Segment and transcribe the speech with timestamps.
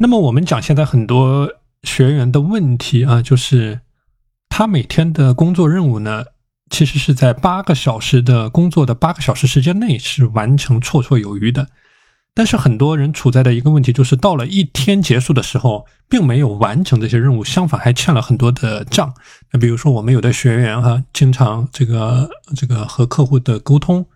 [0.00, 1.50] 那么我们讲现在很多
[1.82, 3.80] 学员的问题啊，就是
[4.48, 6.24] 他每天的工作任务呢，
[6.70, 11.66] 其实是在八个小时的工作的八个小时时间内是完成绰绰有余的。
[12.32, 19.12] 但是很多人处在的一个问题就是，到了一天结束的时候，并没有完成这些任务，相反还欠了很多的账。
[19.50, 24.06] 那比如说，我们有的学员哈，经常这个这个和客户的沟通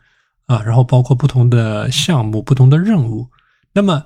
[0.47, 3.27] 啊，然后包括不同的项目、不同的任务，
[3.73, 4.05] 那么。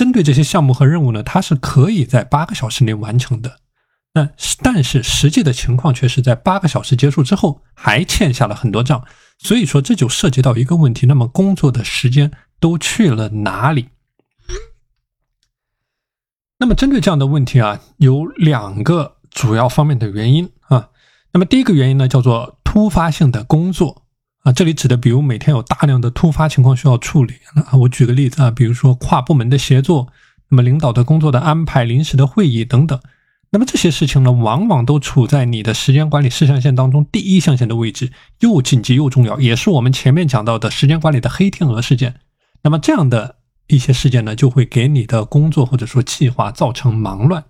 [0.00, 3.58] 针对这些项目和任务呢，它是可以在八个小时内完成的。
[4.14, 4.30] 那
[4.62, 9.04] 但是实际的情况却是在八个小时结束之后还欠下了很多账。
[9.40, 13.90] 所以说这就涉及到一个问题：那么工作的时间都去了哪里？
[16.56, 20.88] 那么针对这样的问题啊，有两个主要方面的原因啊。
[21.32, 24.06] 那么第一个原因呢，叫做突发性的工作。
[24.42, 27.34] 啊，这里指的，比如每天有大量的突发情况需要处理。
[27.54, 30.08] 啊，我举个例子啊，比如说跨部门的协作，
[30.48, 32.98] 那么领导的工作的安排、临时的会议等等。
[33.50, 42.14] 那么这些事情呢，往往都处在你的时间管理四象限当中第一象限的位置，又紧急又重要，也是我们前面讲到的时间管理的黑天鹅事件。
[42.62, 43.36] 那么这样的
[43.66, 47.44] 一些事件呢，就会给你的工作或者说计划造成忙乱。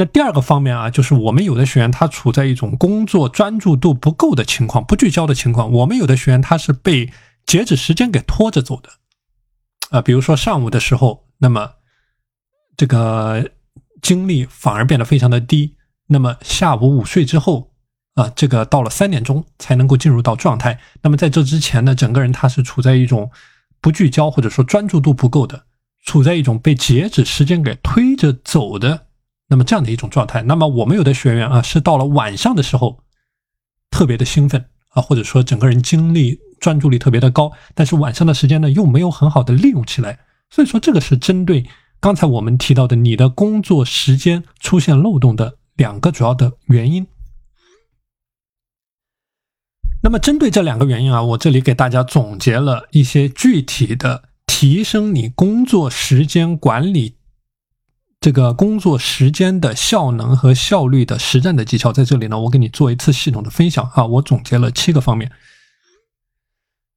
[0.00, 5.70] 那第二个方面啊，就是我们有的学员他处在一种工作专注度不够的情况，不聚焦的情况。
[5.70, 7.12] 我们有的学员他是被
[7.44, 8.88] 截止时间给拖着走的，
[9.90, 11.72] 啊，比如说上午的时候，那么
[12.78, 13.50] 这个
[14.00, 15.76] 精力反而变得非常的低。
[16.06, 17.72] 那么下午午睡之后，
[18.14, 20.80] 啊，这个到了三点钟才能够进入到状态。
[21.02, 23.30] 那么在这之前呢，整个人他是处在一种
[23.82, 25.66] 不聚焦或者说专注度不够的，
[26.06, 29.08] 处在一种被截止时间给推着走的。
[29.50, 33.02] 那么这样的一种状态，那么我们有的学员啊，是到了晚上的时候
[33.90, 41.66] 特别的兴奋啊，或者说整个人精力专注力特别的高，但是晚上的时间呢又没有很好的利用起来，所以说这个是针对
[41.98, 47.08] 刚才我们提到的你的工作时间出现漏洞的两个主要的原因。
[50.04, 57.16] 那么针对这两个原因啊，我这里给大家总结了一些具体的提升你工作时间管理。
[58.20, 64.04] 这个工作时间的效能和效率的实战的技巧，在这里呢，我给你做一次系统的分享啊。
[64.04, 65.32] 我总结了七个方面。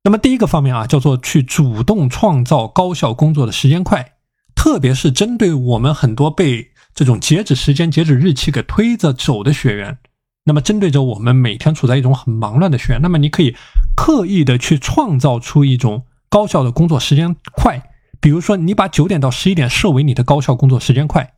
[0.04, 4.16] 那么第一个方面啊，叫做去主动创造高效工作的时间块，
[4.54, 9.98] 特别是针对我们很多被这种截止时间、截止日期给推着走的学员。
[10.44, 13.56] 那么针对着我们每天处在一种很忙乱的学员，那么你可以
[13.96, 17.93] 刻意的去创造出一种高效的工作时间块。
[18.24, 21.34] 比如说，你把九点到十一点设为你的高效工作时间块，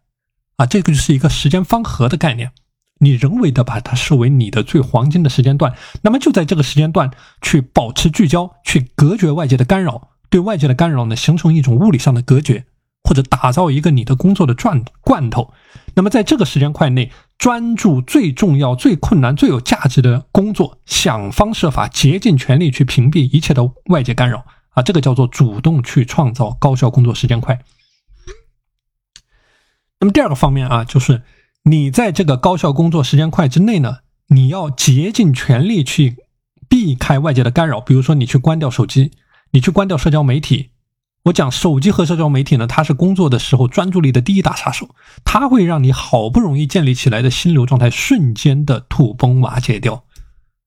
[0.57, 2.51] 啊，这个就是一个时间方盒的概念。
[3.00, 5.73] 你人为的把它设为你的最黄金的时间段，
[6.03, 7.09] 那么就在这个时间段
[7.41, 12.66] 去保持聚焦，去隔绝外界的干扰，对外界的干扰呢形成一种物理上的隔绝，
[13.03, 15.52] 或者打造一个你的工作的转罐头。
[15.96, 24.46] 那么在这个时间块内，专注最重要、最困难、最有价值的工作，想方设法、竭尽全力去屏蔽一切的外界干扰。
[24.75, 27.59] 啊，这个叫做主动去创造高效工作时间块。
[29.99, 31.23] 那么第二个方面啊，就是
[31.63, 36.17] 你在这个高效工作时间块之内呢，你要竭尽全力去
[36.67, 37.79] 避开外界的干扰。
[37.79, 39.11] 比如说，你去关掉手机，
[39.51, 40.71] 你去关掉社交媒体。
[41.23, 44.89] 我讲手机和社交媒体呢，它是工作的时候专注力的第一大杀手，
[45.23, 50.03] 它会让你好不容易建立起来的心流状态瞬间的土崩瓦解掉。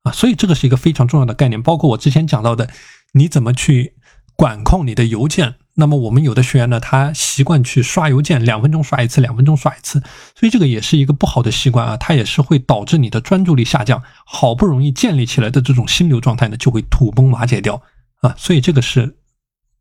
[0.02, 1.62] 啊，所以这个是一个非常重要的概念。
[1.62, 2.70] 包括我之前讲到的，
[3.12, 3.97] 你怎么去。
[4.38, 10.00] 管控你的邮件，那么我们有的学员呢，他习惯去刷邮件，两分钟刷一次，两分钟刷一次，
[10.36, 17.82] 所以这个也是一个不好的习惯啊，它也是会导致你的专注力下降，好不容易建立起来的这种心流状态呢，就会土崩瓦解掉
[18.20, 19.16] 啊，所以这个是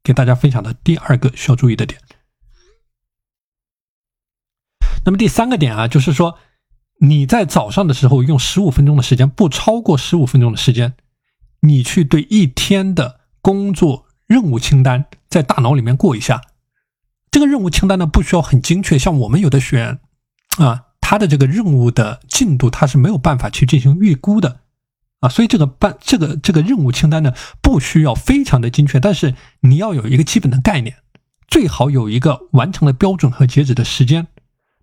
[0.03, 2.01] 给大家分享的第二个需要注意的点。
[5.05, 6.39] 那么第三个点啊，就是说
[7.01, 10.95] 你在早上的时候用十五分钟的时间，不超过十五分钟的时间，
[11.59, 14.06] 你去对一天的工作。
[14.27, 16.41] 任务清单在大脑里面过一下，
[17.31, 19.99] 这个任务清单呢不需要很精确，像我们有的学员
[20.57, 24.59] 啊，他的这个任务的进度他是没有办法去进行预估的
[25.21, 30.97] 啊，所以这个办这个这个任务清单呢不需要非常的精确，但是你要有一个基本的概念，
[31.47, 34.27] 最好有一个完成的标准和截止的时间。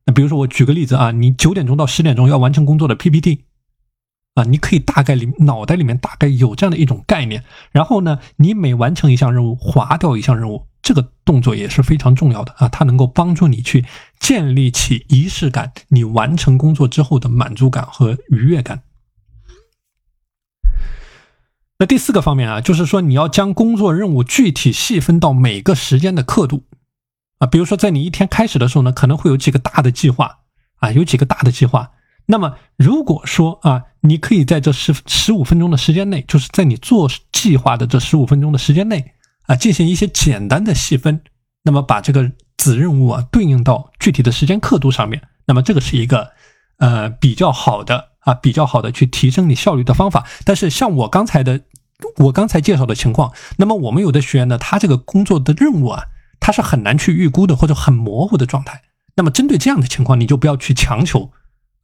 [0.06, 3.44] 那比如说我举个例子啊，你九点钟到十点钟要完成工作的 PPT。
[4.34, 13.84] 啊，你可以大概里脑袋里面大概有这样的一种概念，然后呢，你每完成一项任务，划掉一项任务，这个动作也是非常重要的啊，它能够帮助你去
[14.18, 18.82] 建立起仪式感，你完成工作之后的满足感和愉悦感。
[21.78, 26.64] 那第四个方面啊，就是说你要将工作任务具体细分到每个时间的刻度。
[27.38, 30.38] 啊，比如说在你一天开始的时候呢，可能会有几个大的计划
[30.78, 31.92] 啊，有几个大的计划。
[32.26, 39.12] 那么如果说啊，你可以在这十十五分钟的时间内，就是在你做计划的这十五分钟的时间内
[39.46, 41.20] 啊，进行一些简单的细分，
[41.62, 46.30] 那么把这个子任务啊对应到具体的时间刻度上面，那么这个是一个
[46.78, 50.24] 呃比较好的啊比较好的去提升你效率的方法。
[50.44, 51.60] 但是像我刚才的
[52.16, 56.04] 我刚才介绍的情况，那么我们有的学员呢，他这个工作的任务啊。
[56.40, 58.82] 他是很难去预估的，或者很模糊的状态。
[59.16, 61.30] 那么针对这样的情况，你就不要去强求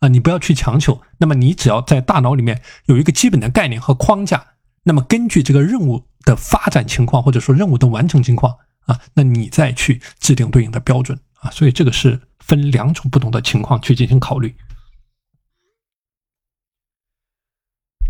[0.00, 1.00] 啊，你不要去强求。
[1.18, 8.56] 那么你只要在大脑里面有一个基本的概念和框架，那么根据这个任务的发展情况，或者说任务的完成情况
[8.86, 11.50] 啊，那你再去制定对应的标准啊。
[11.50, 14.54] 所以这个是分两种不同的情况去进行考虑。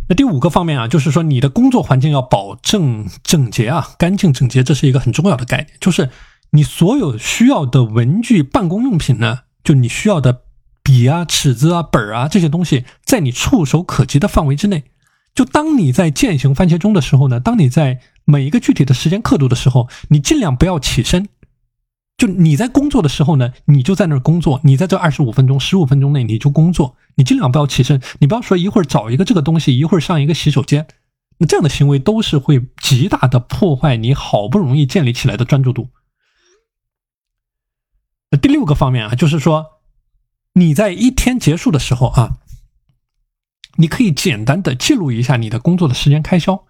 [0.08, 6.10] 那第五个方面啊，就是说你的工作环境要保证整洁啊，干净整洁，这是一个很重要的概念，就是。
[6.52, 9.42] 你所有需要的文具、办公用品呢？
[9.62, 10.46] 就你需要的
[10.90, 14.82] 笔啊、尺子啊、本儿啊这些东西，在你触手可及的范围之内。
[15.36, 21.28] 就当你在践行番茄钟的时候呢，当你在每一个具体的时间刻度的时候，你尽量不要起身。
[22.18, 24.60] 就你在工作的时候呢，你就在那儿工作。
[24.64, 28.02] 你在这二十五分钟、十五分钟内你就工作，你尽量不要起身。
[28.18, 30.88] 你不要说一会儿找一个这个东西，一会儿上一个洗手间，
[31.38, 35.90] 那这样的行为都是会极大的破坏你好不容易建立起来的专注度。
[38.42, 39.79] 第六个方面啊，就是说，
[40.60, 42.36] 你在一天结束的时候啊，
[43.76, 46.66] 你可以简单的记录一下你的工作的时间开销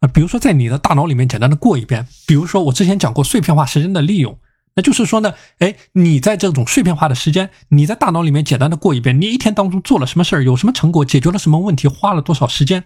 [0.00, 2.08] 啊，比如说在你的大脑里面简单的过一遍。
[2.26, 4.36] 比如说我之前讲过碎片化时间的利用，
[4.74, 12.82] 那就是说呢，哎，你在这种碎片化的时间，你在大脑里面简单的过一遍，你一天当中做了什么事儿，有什么成果，解决了什么问题，花了多少时间，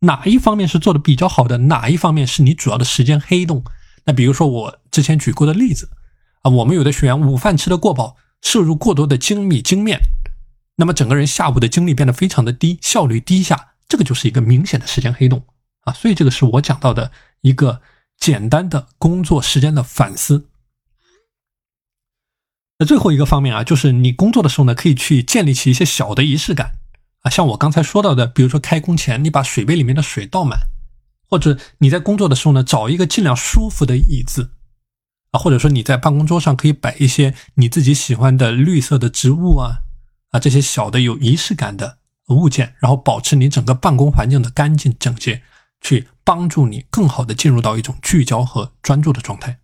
[0.00, 3.62] 哪一方面是做的比较好的，哪一方面是你主要的时间黑洞？
[4.06, 5.90] 那比如说我之前举过的例子。
[6.40, 10.00] 啊，我们有的学员午饭吃的过饱，摄入过多的精米精面，
[10.76, 15.44] 那么整个人下午的精力变得非常的低，效率低下，这个就是一个明显的时间黑洞
[15.80, 15.92] 啊。
[15.92, 17.10] 所以这个是我讲到的
[17.40, 17.82] 一个
[18.20, 20.46] 简单的工作时间的反思。
[22.78, 26.74] 那最后一个方面啊，就是你工作的时候呢，可以去建立起一些小的仪式感
[27.22, 30.60] 啊，像我刚才说到的，比如说开工前你把水杯里面的水倒满，
[31.28, 34.52] 或者你在工作的时候呢，找一个尽量舒服的椅子。
[35.36, 39.78] 或者说你在办公桌上可以摆一些你自己喜欢的绿色的植物啊
[40.30, 41.98] 啊这些小的有仪式感的
[42.28, 45.42] 物件，然后保持你整个办公环境的干净整洁，
[45.80, 49.58] 去帮助你更好的进入到一种聚焦和专注的状态。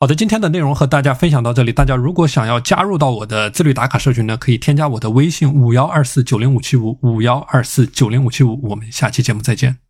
[0.00, 1.72] 好的，今天的内容和大家分享到这里。
[1.72, 8.60] 大家如果想要加入到我的自律打卡社群呢，可以添加我的微信五幺二四九零五七五五幺二四九零五七五。
[8.68, 9.83] 我们下期节目再见。